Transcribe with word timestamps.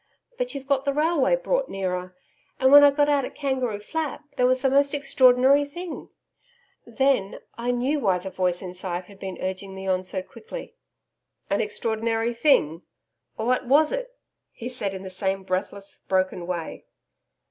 But 0.39 0.55
you've 0.55 0.65
got 0.65 0.83
the 0.83 0.93
railway 0.95 1.35
brought 1.35 1.69
nearer, 1.69 2.15
and 2.59 2.71
when 2.71 2.83
I 2.83 2.89
got 2.89 3.07
out 3.07 3.23
at 3.23 3.35
Kangaroo 3.35 3.79
Flat 3.79 4.23
there 4.35 4.47
was 4.47 4.65
a 4.65 4.69
most 4.71 4.95
extraordinary 4.95 5.63
thing 5.63 6.09
Then, 6.87 7.37
I 7.55 7.69
knew 7.69 7.99
why 7.99 8.17
the 8.17 8.31
voice 8.31 8.63
inside 8.63 9.03
had 9.05 9.19
been 9.19 9.37
urging 9.39 9.75
me 9.75 9.85
on 9.85 10.03
so 10.03 10.23
quickly.' 10.23 10.73
'An 11.51 11.61
extraordinary 11.61 12.33
thing? 12.33 12.81
What 13.35 13.67
was 13.67 13.91
it?' 13.91 14.17
he 14.51 14.67
said 14.69 14.95
in 14.95 15.03
the 15.03 15.11
same 15.11 15.43
breathless, 15.43 16.03
broken 16.07 16.47
way. 16.47 16.85